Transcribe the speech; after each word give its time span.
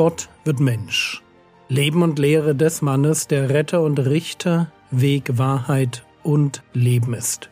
Gott 0.00 0.30
wird 0.44 0.60
Mensch. 0.60 1.22
Leben 1.68 2.02
und 2.02 2.18
Lehre 2.18 2.54
des 2.54 2.80
Mannes, 2.80 3.28
der 3.28 3.50
Retter 3.50 3.82
und 3.82 3.98
Richter, 3.98 4.72
Weg, 4.90 5.36
Wahrheit 5.36 6.06
und 6.22 6.62
Leben 6.72 7.12
ist. 7.12 7.50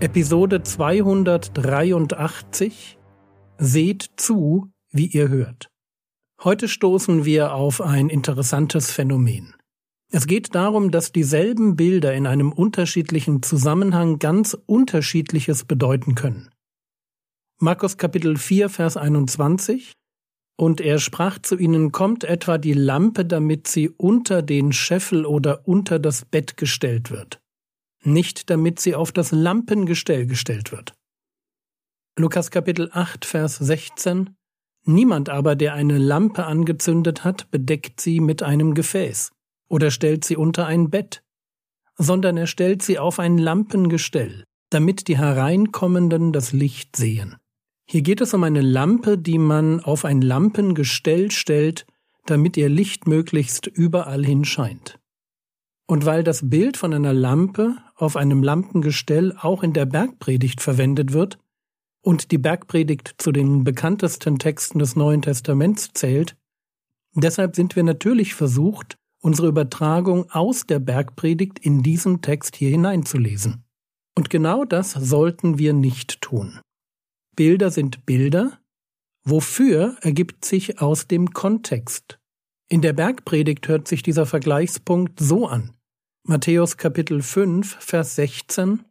Episode 0.00 0.62
283 0.62 2.96
Seht 3.58 4.08
zu, 4.16 4.70
wie 4.90 5.08
ihr 5.08 5.28
hört. 5.28 5.68
Heute 6.42 6.68
stoßen 6.68 7.26
wir 7.26 7.52
auf 7.52 7.82
ein 7.82 8.08
interessantes 8.08 8.90
Phänomen. 8.90 9.55
Es 10.12 10.26
geht 10.26 10.54
darum, 10.54 10.90
dass 10.90 11.10
dieselben 11.10 11.76
Bilder 11.76 12.14
in 12.14 12.26
einem 12.26 12.52
unterschiedlichen 12.52 13.42
Zusammenhang 13.42 14.18
ganz 14.18 14.56
unterschiedliches 14.66 15.64
bedeuten 15.64 16.14
können. 16.14 16.50
Markus 17.58 17.96
Kapitel 17.96 18.36
4, 18.36 18.68
Vers 18.68 18.96
21 18.96 19.92
Und 20.56 20.80
er 20.80 21.00
sprach 21.00 21.40
zu 21.40 21.56
ihnen, 21.58 21.90
kommt 21.90 22.22
etwa 22.22 22.56
die 22.56 22.74
Lampe, 22.74 23.24
damit 23.24 23.66
sie 23.66 23.88
unter 23.88 24.42
den 24.42 24.72
Scheffel 24.72 25.26
oder 25.26 25.66
unter 25.66 25.98
das 25.98 26.24
Bett 26.24 26.56
gestellt 26.56 27.10
wird, 27.10 27.40
nicht 28.04 28.48
damit 28.48 28.78
sie 28.78 28.94
auf 28.94 29.10
das 29.10 29.32
Lampengestell 29.32 30.26
gestellt 30.26 30.70
wird. 30.70 30.94
Lukas 32.18 32.50
Kapitel 32.50 32.90
8, 32.92 33.24
Vers 33.24 33.56
16 33.56 34.30
Niemand 34.88 35.30
aber, 35.30 35.56
der 35.56 35.74
eine 35.74 35.98
Lampe 35.98 36.46
angezündet 36.46 37.24
hat, 37.24 37.50
bedeckt 37.50 38.00
sie 38.00 38.20
mit 38.20 38.44
einem 38.44 38.74
Gefäß 38.74 39.32
oder 39.68 39.90
stellt 39.90 40.24
sie 40.24 40.36
unter 40.36 40.66
ein 40.66 40.90
Bett, 40.90 41.22
sondern 41.96 42.36
er 42.36 42.46
stellt 42.46 42.82
sie 42.82 42.98
auf 42.98 43.18
ein 43.18 43.38
Lampengestell, 43.38 44.44
damit 44.70 45.08
die 45.08 45.18
Hereinkommenden 45.18 46.32
das 46.32 46.52
Licht 46.52 46.96
sehen. 46.96 47.36
Hier 47.88 48.02
geht 48.02 48.20
es 48.20 48.34
um 48.34 48.42
eine 48.42 48.62
Lampe, 48.62 49.16
die 49.16 49.38
man 49.38 49.80
auf 49.80 50.04
ein 50.04 50.20
Lampengestell 50.20 51.30
stellt, 51.30 51.86
damit 52.26 52.56
ihr 52.56 52.68
Licht 52.68 53.06
möglichst 53.06 53.66
überall 53.66 54.24
hin 54.24 54.44
scheint. 54.44 54.98
Und 55.86 56.04
weil 56.04 56.24
das 56.24 56.50
Bild 56.50 56.76
von 56.76 56.92
einer 56.92 57.12
Lampe 57.12 57.76
auf 57.94 58.16
einem 58.16 58.42
Lampengestell 58.42 59.36
auch 59.40 59.62
in 59.62 59.72
der 59.72 59.86
Bergpredigt 59.86 60.60
verwendet 60.60 61.12
wird, 61.12 61.38
und 62.06 62.30
die 62.30 62.38
Bergpredigt 62.38 63.16
zu 63.18 63.32
den 63.32 63.64
bekanntesten 63.64 64.38
Texten 64.38 64.78
des 64.78 64.94
Neuen 64.94 65.22
Testaments 65.22 65.90
zählt, 65.92 66.36
deshalb 67.14 67.56
sind 67.56 67.74
wir 67.74 67.82
natürlich 67.82 68.34
versucht, 68.34 68.96
unsere 69.26 69.48
Übertragung 69.48 70.30
aus 70.30 70.68
der 70.68 70.78
Bergpredigt 70.78 71.58
in 71.58 71.82
diesen 71.82 72.22
Text 72.22 72.54
hier 72.54 72.70
hineinzulesen. 72.70 73.64
Und 74.16 74.30
genau 74.30 74.64
das 74.64 74.92
sollten 74.92 75.58
wir 75.58 75.72
nicht 75.72 76.20
tun. 76.20 76.60
Bilder 77.34 77.72
sind 77.72 78.06
Bilder, 78.06 78.60
wofür 79.24 79.96
ergibt 80.00 80.44
sich 80.44 80.80
aus 80.80 81.08
dem 81.08 81.32
Kontext. 81.32 82.20
In 82.68 82.82
der 82.82 82.92
Bergpredigt 82.92 83.66
hört 83.66 83.88
sich 83.88 84.04
dieser 84.04 84.26
Vergleichspunkt 84.26 85.18
so 85.18 85.48
an. 85.48 85.72
Matthäus 86.22 86.76
Kapitel 86.76 87.20
5, 87.20 87.78
Vers 87.80 88.14
16 88.14 88.84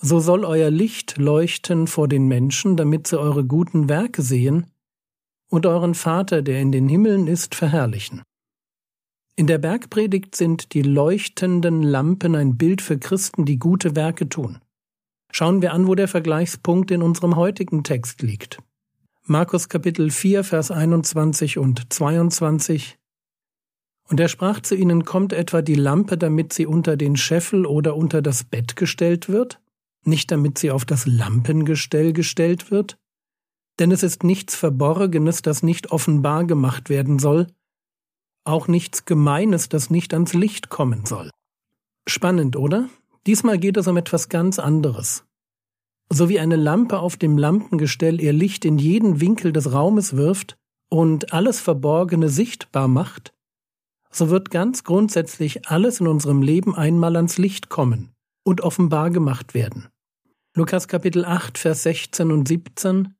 so 0.00 0.20
soll 0.20 0.46
euer 0.46 0.70
Licht 0.70 1.18
leuchten 1.18 1.86
vor 1.86 2.08
den 2.08 2.28
Menschen, 2.28 2.78
damit 2.78 3.08
sie 3.08 3.20
eure 3.20 3.44
guten 3.44 3.90
Werke 3.90 4.22
sehen 4.22 4.70
und 5.50 5.66
euren 5.66 5.94
Vater, 5.94 6.40
der 6.40 6.62
in 6.62 6.72
den 6.72 6.88
Himmeln 6.88 7.26
ist, 7.26 7.54
verherrlichen. 7.54 8.22
In 9.36 9.46
der 9.46 9.58
Bergpredigt 9.58 10.34
sind 10.34 10.72
die 10.72 10.82
leuchtenden 10.82 11.82
Lampen 11.82 12.34
ein 12.34 12.56
Bild 12.56 12.80
für 12.80 12.98
Christen, 12.98 13.44
die 13.44 13.58
gute 13.58 13.94
Werke 13.94 14.28
tun. 14.28 14.58
Schauen 15.30 15.60
wir 15.60 15.74
an, 15.74 15.86
wo 15.86 15.94
der 15.94 16.08
Vergleichspunkt 16.08 16.90
in 16.90 17.02
unserem 17.02 17.36
heutigen 17.36 17.84
Text 17.84 18.22
liegt. 18.22 18.58
Markus 19.24 19.68
Kapitel 19.68 20.10
4, 20.10 20.42
Vers 20.42 20.70
21 20.70 21.58
und 21.58 21.92
22. 21.92 22.96
Und 24.08 24.20
er 24.20 24.28
sprach 24.28 24.60
zu 24.60 24.74
ihnen, 24.74 25.04
kommt 25.04 25.32
etwa 25.32 25.60
die 25.60 25.74
Lampe, 25.74 26.16
damit 26.16 26.52
sie 26.52 26.64
unter 26.64 26.96
den 26.96 27.16
Scheffel 27.16 27.66
oder 27.66 27.96
unter 27.96 28.22
das 28.22 28.44
Bett 28.44 28.76
gestellt 28.76 29.28
wird? 29.28 29.60
nicht 30.06 30.30
damit 30.30 30.58
sie 30.58 30.70
auf 30.70 30.84
das 30.84 31.06
Lampengestell 31.06 32.12
gestellt 32.12 32.70
wird? 32.70 32.98
Denn 33.78 33.90
es 33.90 34.02
ist 34.02 34.24
nichts 34.24 34.54
Verborgenes, 34.54 35.42
das 35.42 35.62
nicht 35.62 35.90
offenbar 35.90 36.44
gemacht 36.44 36.88
werden 36.88 37.18
soll, 37.18 37.48
auch 38.46 38.68
nichts 38.68 39.04
Gemeines, 39.04 39.68
das 39.68 39.90
nicht 39.90 40.14
ans 40.14 40.32
Licht 40.34 40.68
kommen 40.68 41.06
soll. 41.06 41.30
Spannend, 42.08 42.56
oder? 42.56 42.88
Diesmal 43.26 43.58
geht 43.58 43.76
es 43.76 43.88
um 43.88 43.96
etwas 43.96 44.28
ganz 44.28 44.58
anderes. 44.58 45.24
So 46.08 46.28
wie 46.28 46.38
eine 46.38 46.56
Lampe 46.56 47.00
auf 47.00 47.16
dem 47.16 47.36
Lampengestell 47.36 48.20
ihr 48.20 48.32
Licht 48.32 48.64
in 48.64 48.78
jeden 48.78 49.20
Winkel 49.20 49.52
des 49.52 49.72
Raumes 49.72 50.16
wirft 50.16 50.56
und 50.88 51.32
alles 51.32 51.60
Verborgene 51.60 52.28
sichtbar 52.28 52.86
macht, 52.86 53.32
so 54.10 54.30
wird 54.30 54.50
ganz 54.50 54.84
grundsätzlich 54.84 55.68
alles 55.68 56.00
in 56.00 56.06
unserem 56.06 56.42
Leben 56.42 56.74
einmal 56.74 57.16
ans 57.16 57.38
Licht 57.38 57.68
kommen 57.68 58.12
und 58.44 58.60
offenbar 58.60 59.10
gemacht 59.10 59.52
werden. 59.52 59.88
Lukas 60.54 60.88
Kapitel 60.88 61.24
8, 61.24 61.58
Vers 61.58 61.82
16 61.82 62.30
und 62.30 62.46
17 62.46 63.15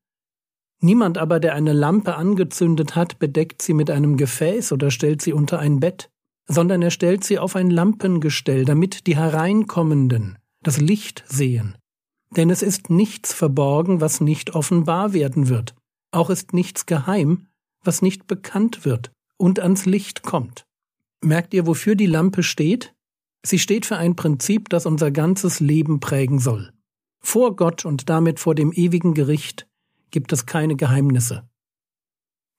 Niemand 0.81 1.19
aber, 1.19 1.41
der 1.41 1.55
eine 1.55 1.73
Lampe 1.73 2.17
angezündet 2.17 2.97
hat, 2.97 3.19
bedeckt 3.19 3.63
sie 3.63 3.75
mit 3.75 3.91
einem 3.91 4.17
Gefäß 4.17 4.73
oder 4.73 4.91
stellt 4.91 5.23
sie 5.23 5.33
unter 5.33 5.59
ein 5.59 5.81
Bett, 5.81 6.11
sondern 6.47 6.83
er 6.83 6.91
stellt 6.91 7.25
sie 7.25 7.39
auf 7.39 7.57
ein 7.57 7.71
Lampengestell, 7.71 8.65
damit 8.65 9.07
die 9.07 9.17
Hereinkommenden 9.17 10.39
das 10.63 10.81
Licht 10.81 11.25
sehen. 11.27 11.77
Denn 12.31 12.51
es 12.51 12.63
ist 12.63 12.91
nichts 12.91 13.33
verborgen, 13.33 14.01
was 14.01 14.21
nicht 14.21 14.55
offenbar 14.55 15.13
werden 15.13 15.49
wird, 15.49 15.75
auch 16.11 16.31
ist 16.31 16.53
nichts 16.53 16.87
geheim, 16.87 17.47
was 17.83 18.03
nicht 18.03 18.27
bekannt 18.27 18.85
wird 18.85 19.11
und 19.37 19.61
ans 19.61 19.87
Licht 19.87 20.23
kommt. 20.23 20.67
Merkt 21.23 21.55
ihr, 21.55 21.67
wofür 21.67 21.95
die 21.95 22.07
Lampe 22.07 22.43
steht? 22.43 22.95
Sie 23.45 23.59
steht 23.59 23.87
für 23.87 23.97
ein 23.97 24.17
Prinzip, 24.17 24.69
das 24.69 24.87
unser 24.87 25.11
ganzes 25.11 25.61
Leben 25.61 26.01
prägen 26.01 26.39
soll. 26.39 26.73
Vor 27.21 27.57
Gott 27.57 27.85
und 27.85 28.09
damit 28.09 28.41
vor 28.41 28.55
dem 28.55 28.73
ewigen 28.73 29.15
Gericht 29.15 29.67
gibt 30.11 30.33
es 30.33 30.47
keine 30.47 30.77
Geheimnisse. 30.77 31.49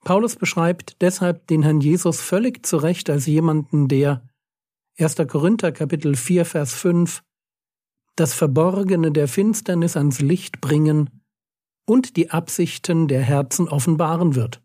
Paulus 0.04 0.36
beschreibt 0.36 1.00
deshalb 1.02 1.46
den 1.48 1.62
Herrn 1.62 1.80
Jesus 1.80 2.20
völlig 2.20 2.64
zu 2.64 2.76
Recht 2.76 3.10
als 3.10 3.26
jemanden, 3.26 3.88
der 3.88 4.28
1. 4.98 5.16
Korinther 5.28 5.72
Kapitel 5.72 6.16
4 6.16 6.44
Vers 6.44 6.74
5 6.74 7.22
das 8.16 8.34
Verborgene 8.34 9.12
der 9.12 9.28
Finsternis 9.28 9.96
ans 9.96 10.20
Licht 10.20 10.60
bringen 10.60 11.22
und 11.86 12.16
die 12.16 12.30
Absichten 12.30 13.06
der 13.06 13.22
Herzen 13.22 13.68
offenbaren 13.68 14.34
wird. 14.34 14.60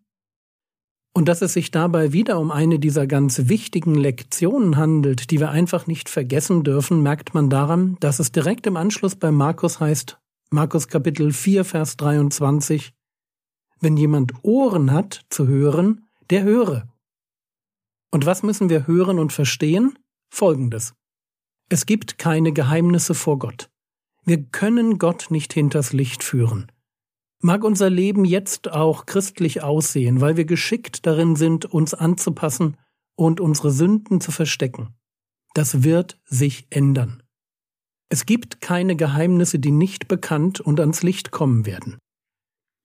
Und 1.15 1.27
dass 1.29 1.43
es 1.43 1.53
sich 1.53 1.69
dabei 1.69 2.11
wieder 2.11 2.39
um 2.39 2.49
eine 2.49 2.79
dieser 2.79 3.05
ganz 3.05 3.47
wichtigen 3.47 3.93
Lektionen 3.93 4.77
handelt, 4.77 5.29
die 5.29 5.39
wir 5.39 5.51
einfach 5.51 5.85
nicht 5.85 6.09
vergessen 6.09 6.63
dürfen, 6.63 7.03
merkt 7.03 7.35
man 7.35 7.51
daran, 7.51 7.97
dass 7.99 8.19
es 8.19 8.31
direkt 8.31 8.65
im 8.65 8.77
Anschluss 8.77 9.15
bei 9.15 9.31
Markus 9.31 9.79
heißt, 9.79 10.19
Markus 10.53 10.87
Kapitel 10.87 11.33
4, 11.33 11.65
Vers 11.65 11.97
23, 11.97 12.93
wenn 13.79 13.97
jemand 13.97 14.33
Ohren 14.43 14.91
hat 14.91 15.25
zu 15.31 15.47
hören, 15.47 16.05
der 16.29 16.43
höre. 16.43 16.87
Und 18.11 18.27
was 18.27 18.43
müssen 18.43 18.69
wir 18.69 18.85
hören 18.85 19.17
und 19.17 19.33
verstehen? 19.33 19.97
Folgendes. 20.29 20.93
Es 21.69 21.87
gibt 21.87 22.19
keine 22.19 22.53
Geheimnisse 22.53 23.15
vor 23.15 23.39
Gott. 23.39 23.71
Wir 24.25 24.43
können 24.43 24.99
Gott 24.99 25.31
nicht 25.31 25.53
hinters 25.53 25.91
Licht 25.91 26.23
führen. 26.23 26.71
Mag 27.39 27.63
unser 27.63 27.89
Leben 27.89 28.23
jetzt 28.23 28.71
auch 28.71 29.07
christlich 29.07 29.63
aussehen, 29.63 30.21
weil 30.21 30.37
wir 30.37 30.45
geschickt 30.45 31.07
darin 31.07 31.35
sind, 31.35 31.65
uns 31.65 31.95
anzupassen 31.95 32.77
und 33.15 33.41
unsere 33.41 33.71
Sünden 33.71 34.21
zu 34.21 34.31
verstecken. 34.31 34.93
Das 35.55 35.81
wird 35.81 36.21
sich 36.25 36.67
ändern. 36.69 37.22
Es 38.13 38.27
gibt 38.27 38.61
keine 38.61 38.95
Geheimnisse, 38.95 39.57
die 39.57 39.71
nicht 39.71 40.07
bekannt 40.07 40.59
und 40.59 40.79
ans 40.79 41.01
Licht 41.01 41.31
kommen 41.31 41.65
werden. 41.65 41.97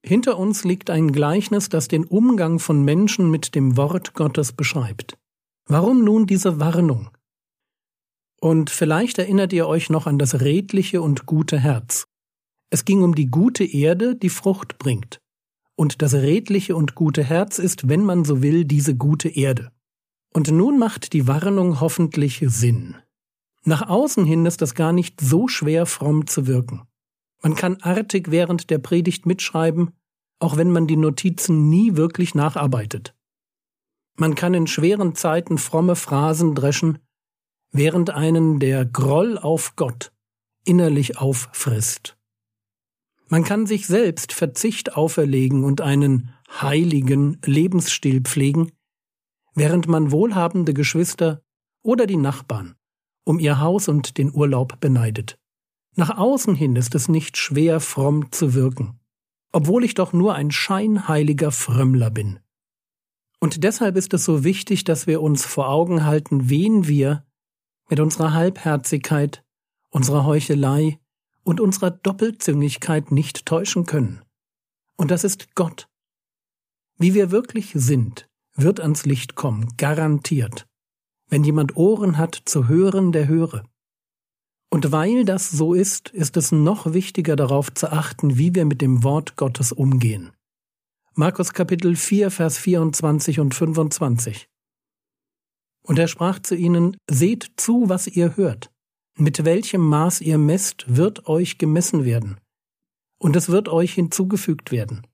Hinter 0.03 0.39
uns 0.39 0.65
liegt 0.65 0.89
ein 0.89 1.13
Gleichnis, 1.13 1.69
das 1.69 1.87
den 1.87 2.07
Umgang 2.07 2.59
von 2.59 2.83
Menschen 2.83 3.31
mit 3.31 3.55
dem 3.55 3.77
Wort 3.77 4.15
Gottes 4.15 4.55
beschreibt. 4.55 5.19
Warum 5.67 6.03
nun 6.03 6.27
diese 6.27 6.61
Warnung? 6.61 7.11
Und 8.41 8.71
vielleicht 8.71 9.19
erinnert 9.19 9.53
ihr 9.53 9.69
euch 9.69 9.91
noch 9.91 10.07
an 10.07 10.19
das 10.19 10.41
redliche 10.41 11.03
und 11.03 11.27
gute 11.27 11.59
Herz. 11.59 12.07
Es 12.71 12.87
ging 12.87 13.03
um 13.03 13.15
die 13.15 13.27
gute 13.27 13.65
Erde, 13.65 14.17
die 14.17 14.31
Frucht 14.31 14.79
bringt. 14.79 15.21
Und 15.77 16.01
das 16.01 16.15
redliche 16.15 16.75
und 16.75 16.95
gute 16.95 17.23
Herz 17.23 17.59
ist, 17.59 17.87
wenn 17.87 18.03
man 18.03 18.25
so 18.25 18.41
will, 18.41 18.65
diese 18.65 18.97
gute 18.97 19.29
Erde. 19.29 19.73
Und 20.33 20.51
nun 20.51 20.79
macht 20.79 21.13
die 21.13 21.29
Warnung 21.29 21.83
hoffentlich 21.83 22.43
Sinn. 22.47 22.97
Nach 23.65 23.89
außen 23.89 24.25
hin 24.25 24.47
ist 24.47 24.63
es 24.63 24.75
gar 24.75 24.93
nicht 24.93 25.21
so 25.21 25.49
schwer, 25.49 25.87
fromm 25.87 26.27
zu 26.27 26.47
wirken. 26.47 26.83
Man 27.43 27.55
kann 27.55 27.77
artig 27.83 28.31
während 28.31 28.71
der 28.71 28.79
Predigt 28.79 29.27
mitschreiben, 29.27 29.91
auch 30.41 30.57
wenn 30.57 30.71
man 30.71 30.87
die 30.87 30.97
Notizen 30.97 31.69
nie 31.69 31.97
wirklich 31.97 32.35
nacharbeitet. 32.35 33.15
Man 34.17 34.35
kann 34.35 34.55
in 34.55 34.67
schweren 34.67 35.15
Zeiten 35.15 35.59
fromme 35.59 35.97
Phrasen 35.97 36.55
dreschen, 36.55 36.99
während 37.71 38.11
einen 38.11 38.59
der 38.59 38.85
Groll 38.85 39.39
auf 39.39 39.77
Gott 39.77 40.13
innerlich 40.65 41.19
auffrisst. 41.19 42.17
Man 43.29 43.45
kann 43.45 43.67
sich 43.67 43.87
selbst 43.87 44.33
Verzicht 44.33 44.97
auferlegen 44.97 45.65
und 45.65 45.81
einen 45.81 46.33
heiligen 46.51 47.39
Lebensstil 47.45 48.23
pflegen, 48.23 48.73
während 49.55 49.87
man 49.87 50.11
wohlhabende 50.11 50.73
Geschwister 50.73 51.43
oder 51.83 52.07
die 52.07 52.17
Nachbarn 52.17 52.78
um 53.29 53.39
ihr 53.39 53.61
Haus 53.61 53.89
und 53.89 54.17
den 54.17 54.35
Urlaub 54.35 54.81
beneidet. 54.81 55.39
Nach 55.97 56.17
außen 56.17 56.55
hin 56.55 56.77
ist 56.77 56.95
es 56.95 57.09
nicht 57.09 57.37
schwer, 57.37 57.79
fromm 57.79 58.33
zu 58.33 58.55
wirken, 58.55 59.01
obwohl 59.53 59.85
ich 59.85 59.93
doch 59.93 60.15
nur 60.15 60.35
ein 60.35 60.51
scheinheiliger 60.51 61.53
Frömmler 61.53 62.11
bin. 62.11 62.41
Und 63.39 63.65
deshalb 63.65 63.97
ist 63.97 64.15
es 64.15 64.25
so 64.25 64.45
wichtig, 64.45 64.85
dass 64.85 65.07
wir 65.07 65.21
uns 65.21 65.45
vor 65.45 65.69
Augen 65.69 66.07
halten, 66.07 66.49
wen 66.49 66.89
wir 66.89 67.27
mit 67.91 68.01
unserer 68.01 68.33
Halbherzigkeit, 68.33 69.45
unserer 69.91 70.25
Heuchelei 70.25 70.99
und 71.43 71.61
unserer 71.61 71.91
Doppelzüngigkeit 71.91 73.13
nicht 73.13 73.47
täuschen 73.47 73.85
können. 73.85 74.23
Und 74.97 75.11
das 75.11 75.25
ist 75.25 75.55
Gott. 75.55 75.89
Wie 76.97 77.15
wir 77.15 77.31
wirklich 77.31 77.73
sind, 77.75 78.29
wird 78.55 78.81
ans 78.81 79.05
Licht 79.05 79.35
kommen, 79.35 79.77
garantiert. 79.77 80.68
Wenn 81.29 81.45
jemand 81.45 81.77
Ohren 81.77 82.17
hat 82.17 82.43
zu 82.45 82.69
hören, 82.69 83.13
der 83.13 83.29
höre. 83.29 83.65
Und 84.71 84.93
weil 84.93 85.25
das 85.25 85.51
so 85.51 85.75
ist, 85.75 86.11
ist 86.11 86.37
es 86.37 86.53
noch 86.53 86.93
wichtiger 86.93 87.37
darauf 87.37 87.73
zu 87.73 87.91
achten, 87.93 88.39
wie 88.39 88.55
wir 88.55 88.65
mit 88.65 88.81
dem 88.83 89.03
Wort 89.03 89.37
Gottes 89.37 89.73
umgehen. 89.73 90.33
Markus 91.15 91.53
Kapitel 91.53 91.97
4, 91.97 92.31
Vers 92.31 92.59
24 92.59 93.41
und 93.41 93.55
25. 93.55 94.49
Und 95.83 95.99
er 95.99 96.09
sprach 96.09 96.39
zu 96.39 96.55
ihnen, 96.55 96.97
Seht 97.11 97.53
zu, 97.57 97.89
was 97.89 98.07
ihr 98.07 98.37
hört. 98.37 98.71
Mit 99.17 99.45
welchem 99.45 99.81
Maß 99.81 100.21
ihr 100.21 100.39
messt, 100.39 100.85
wird 100.87 101.27
euch 101.27 101.59
gemessen 101.59 102.05
werden. 102.05 102.39
Und 103.19 103.35
es 103.37 103.49
wird 103.49 103.69
euch 103.69 103.95
hinzugefügt 103.95 104.71
werden. 104.71 105.07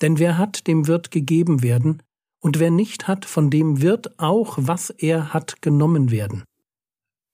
Denn 0.00 0.18
wer 0.18 0.38
hat, 0.38 0.66
dem 0.66 0.86
wird 0.86 1.10
gegeben 1.10 1.62
werden, 1.62 2.02
und 2.42 2.58
wer 2.58 2.70
nicht 2.70 3.08
hat, 3.08 3.24
von 3.24 3.50
dem 3.50 3.80
wird 3.80 4.18
auch, 4.18 4.58
was 4.60 4.90
er 4.90 5.32
hat, 5.32 5.62
genommen 5.62 6.10
werden. 6.10 6.42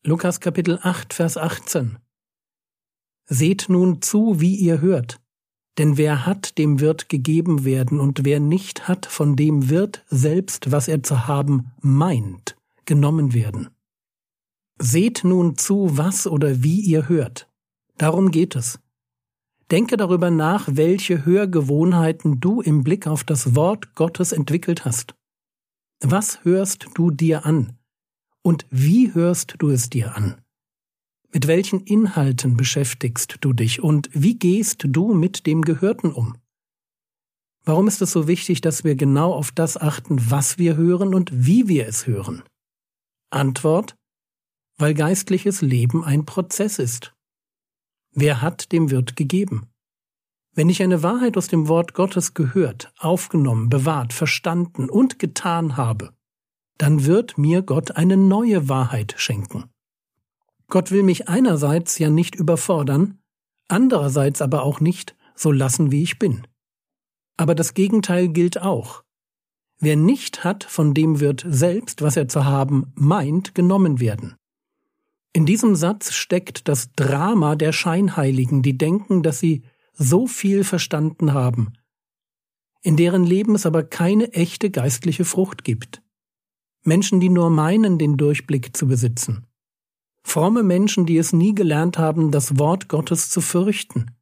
Lukas 0.05 0.39
Kapitel 0.39 0.79
8, 0.81 1.15
Vers 1.15 1.37
18. 1.37 1.99
Seht 3.25 3.67
nun 3.69 4.01
zu, 4.03 4.41
wie 4.41 4.55
ihr 4.55 4.81
hört. 4.81 5.21
Denn 5.79 5.97
wer 5.97 6.27
hat, 6.27 6.59
dem 6.59 6.79
wird 6.81 7.09
gegeben 7.09 7.65
werden, 7.65 8.01
und 8.01 8.25
wer 8.25 8.39
nicht 8.39 8.87
hat, 8.87 9.07
von 9.07 9.35
dem 9.35 9.71
wird 9.71 10.05
selbst, 10.09 10.71
was 10.73 10.89
er 10.89 11.03
zu 11.03 11.27
haben 11.27 11.73
meint, 11.81 12.57
genommen 12.85 13.33
werden. 13.33 13.71
Seht 14.79 15.25
nun 15.25 15.57
zu, 15.57 15.97
was 15.97 16.27
oder 16.27 16.63
wie 16.63 16.81
ihr 16.81 17.09
hört. 17.09 17.49
Darum 17.97 18.31
geht 18.31 18.57
es. 18.57 18.79
Denke 19.71 19.99
darüber 19.99 20.31
nach, 20.31 20.69
welche 20.73 21.27
Hörgewohnheiten 21.27 22.41
du 22.41 22.63
im 22.63 22.83
Blick 22.85 23.07
auf 23.07 23.23
das 23.23 23.55
Wort 23.55 23.95
Gottes 23.95 24.33
entwickelt 24.33 24.85
hast. 24.85 25.15
Was 26.01 26.43
hörst 26.45 26.89
du 26.95 27.11
dir 27.11 27.45
an? 27.45 27.77
Und 28.43 28.67
wie 28.71 29.13
hörst 29.13 29.57
du 29.59 29.69
es 29.69 29.91
dir 29.91 30.17
an? 30.17 30.41
Mit 31.33 31.47
welchen 31.47 31.81
Inhalten 31.81 32.57
beschäftigst 32.57 33.39
du 33.43 33.53
dich 33.53 33.83
und 33.83 34.09
wie 34.15 34.39
gehst 34.39 34.85
du 34.87 35.13
mit 35.13 35.47
dem 35.47 35.61
Gehörten 35.63 36.13
um? 36.13 36.39
Warum 37.65 37.87
ist 37.87 38.01
es 38.01 38.13
so 38.13 38.27
wichtig, 38.27 38.63
dass 38.63 38.85
wir 38.85 38.95
genau 38.95 39.35
auf 39.35 39.53
das 39.53 39.77
achten, 39.77 40.31
was 40.31 40.57
wir 40.57 40.77
hören 40.77 41.15
und 41.15 41.31
wie 41.35 41.69
wir 41.69 41.87
es 41.87 42.07
hören? 42.07 42.43
Antwort 43.29 43.97
Weil 44.79 44.95
geistliches 44.95 45.61
Leben 45.61 46.03
ein 46.03 46.25
Prozess 46.25 46.79
ist. 46.79 47.13
Wer 48.13 48.43
hat, 48.43 48.73
dem 48.73 48.91
wird 48.91 49.17
gegeben. 49.17 49.69
Wenn 50.55 50.69
ich 50.69 50.83
eine 50.83 51.03
Wahrheit 51.03 51.37
aus 51.37 51.49
dem 51.49 51.69
Wort 51.69 51.95
Gottes 51.95 52.35
gehört, 52.35 52.93
aufgenommen, 52.99 53.69
bewahrt, 53.69 54.13
verstanden 54.13 54.91
und 54.91 55.19
getan 55.19 55.77
habe, 55.77 56.13
dann 56.79 57.05
wird 57.05 57.39
mir 57.39 57.63
Gott 57.63 57.93
eine 57.93 58.17
neue 58.17 58.69
Wahrheit 58.69 59.15
schenken. 59.19 59.71
Gott 60.69 60.91
will 60.91 61.03
mich 61.03 61.29
einerseits 61.29 61.99
ja 61.99 62.11
nicht 62.11 62.35
überfordern, 62.35 63.19
andererseits 63.69 64.43
aber 64.43 64.63
auch 64.63 64.81
nicht 64.81 65.17
so 65.35 65.53
lassen, 65.53 65.91
wie 65.91 66.03
ich 66.03 66.19
bin. 66.19 66.47
Aber 67.37 67.55
das 67.55 67.75
Gegenteil 67.75 68.29
gilt 68.29 68.61
auch. 68.61 69.05
Wer 69.81 69.97
nicht 69.97 70.43
hat, 70.43 70.65
von 70.65 70.93
dem 70.93 71.21
wird 71.21 71.45
selbst, 71.49 72.03
was 72.03 72.17
er 72.17 72.29
zu 72.29 72.45
haben 72.45 72.93
meint, 72.97 73.55
genommen 73.55 74.01
werden. 74.01 74.37
In 75.33 75.47
diesem 75.47 75.77
Satz 75.77 76.13
steckt 76.13 76.69
das 76.69 76.93
Drama 76.95 77.55
der 77.55 77.73
Scheinheiligen, 77.73 78.63
die 78.63 78.79
denken, 78.79 79.23
dass 79.23 79.41
sie 79.41 79.63
so 79.93 80.27
viel 80.27 80.65
verstanden 80.65 81.33
haben, 81.33 81.75
in 82.83 82.97
deren 82.97 83.25
Leben 83.25 83.55
es 83.55 83.67
aber 83.67 83.83
keine 83.83 84.33
echte 84.33 84.71
geistliche 84.71 85.25
Frucht 85.25 85.65
gibt. 85.65 86.03
Menschen, 86.85 87.21
die 87.21 87.29
nur 87.29 87.51
meinen, 87.51 87.99
den 87.99 88.17
Durchblick 88.17 88.77
zu 88.77 88.87
besitzen. 88.87 89.47
Fromme 90.23 90.63
Menschen, 90.63 91.05
die 91.05 91.19
es 91.19 91.33
nie 91.33 91.55
gelernt 91.55 91.99
haben, 91.99 92.31
das 92.31 92.59
Wort 92.59 92.89
Gottes 92.89 93.31
zu 93.31 93.41
fürchten, 93.41 94.13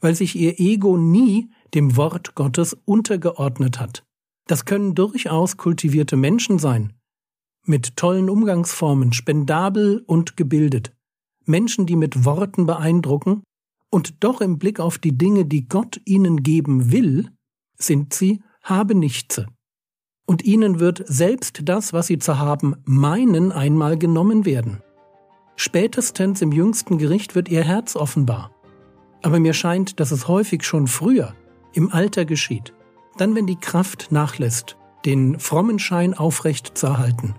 weil 0.00 0.14
sich 0.14 0.36
ihr 0.36 0.60
Ego 0.60 0.96
nie 0.96 1.50
dem 1.74 1.96
Wort 1.96 2.34
Gottes 2.34 2.76
untergeordnet 2.84 3.80
hat. 3.80 4.06
Das 4.46 4.64
können 4.64 4.94
durchaus 4.94 5.56
kultivierte 5.56 6.16
Menschen 6.16 6.58
sein, 6.58 6.97
mit 7.68 7.96
tollen 7.96 8.30
Umgangsformen, 8.30 9.12
spendabel 9.12 10.02
und 10.06 10.36
gebildet. 10.36 10.92
Menschen, 11.44 11.86
die 11.86 11.96
mit 11.96 12.24
Worten 12.24 12.66
beeindrucken, 12.66 13.42
und 13.90 14.22
doch 14.22 14.40
im 14.40 14.58
Blick 14.58 14.80
auf 14.80 14.98
die 14.98 15.16
Dinge, 15.16 15.46
die 15.46 15.66
Gott 15.66 16.00
ihnen 16.04 16.42
geben 16.42 16.92
will, 16.92 17.30
sind 17.78 18.12
sie 18.12 18.42
Habenichtse. 18.62 19.46
Und 20.26 20.44
ihnen 20.44 20.78
wird 20.78 21.02
selbst 21.06 21.60
das, 21.64 21.94
was 21.94 22.06
sie 22.06 22.18
zu 22.18 22.38
haben 22.38 22.76
meinen, 22.84 23.50
einmal 23.50 23.96
genommen 23.96 24.44
werden. 24.44 24.82
Spätestens 25.56 26.42
im 26.42 26.52
jüngsten 26.52 26.98
Gericht 26.98 27.34
wird 27.34 27.48
ihr 27.48 27.64
Herz 27.64 27.96
offenbar. 27.96 28.54
Aber 29.22 29.40
mir 29.40 29.54
scheint, 29.54 30.00
dass 30.00 30.10
es 30.10 30.28
häufig 30.28 30.64
schon 30.64 30.86
früher, 30.86 31.34
im 31.72 31.90
Alter 31.90 32.26
geschieht. 32.26 32.74
Dann, 33.16 33.34
wenn 33.34 33.46
die 33.46 33.56
Kraft 33.56 34.08
nachlässt, 34.10 34.76
den 35.06 35.40
frommen 35.40 35.78
Schein 35.78 36.12
aufrecht 36.12 36.76
zu 36.76 36.88
erhalten 36.88 37.34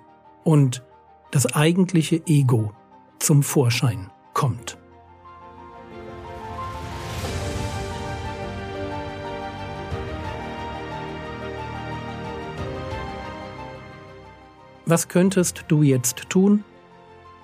und 0.49 0.81
das 1.29 1.45
eigentliche 1.53 2.23
Ego 2.25 2.71
zum 3.19 3.43
Vorschein 3.43 4.09
kommt. 4.33 4.79
Was 14.87 15.07
könntest 15.07 15.65
du 15.67 15.83
jetzt 15.83 16.31
tun? 16.31 16.63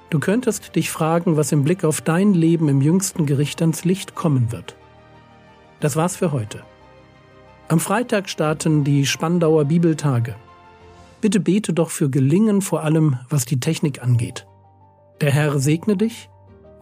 Du 0.09 0.19
könntest 0.19 0.75
dich 0.75 0.89
fragen, 0.89 1.38
was 1.38 1.51
im 1.51 1.63
Blick 1.63 1.83
auf 1.83 2.01
dein 2.01 2.33
Leben 2.33 2.69
im 2.69 2.81
jüngsten 2.81 3.27
Gericht 3.27 3.62
ans 3.62 3.85
Licht 3.85 4.15
kommen 4.15 4.51
wird. 4.51 4.75
Das 5.79 5.95
war's 5.95 6.15
für 6.15 6.31
heute. 6.31 6.63
Am 7.67 7.79
Freitag 7.79 8.29
starten 8.29 8.83
die 8.83 9.05
Spandauer 9.05 9.65
Bibeltage. 9.65 10.35
Bitte 11.25 11.39
bete 11.39 11.74
doch 11.74 11.89
für 11.89 12.12
Gelingen 12.12 12.62
vor 12.62 12.84
allem, 12.84 13.17
was 13.32 13.46
die 13.46 13.60
Technik 13.60 14.03
angeht. 14.03 14.46
Der 15.22 15.32
Herr 15.32 15.58
segne 15.58 15.98
dich, 15.98 16.29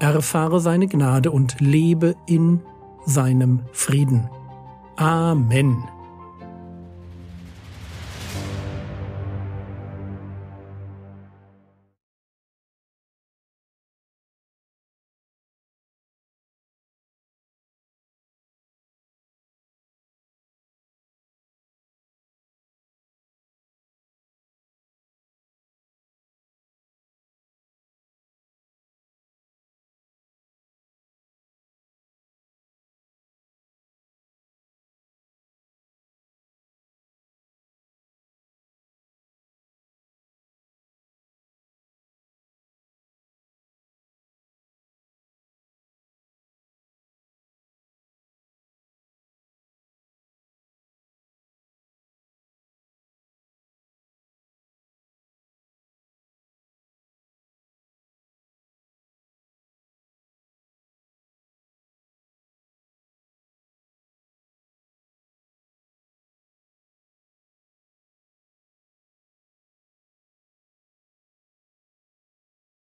erfahre 0.02 0.60
seine 0.60 0.88
Gnade 0.88 1.32
und 1.32 1.62
lebe 1.62 2.18
in 2.28 2.60
seinem 3.06 3.62
Frieden. 3.72 4.30
Amen. 4.98 5.86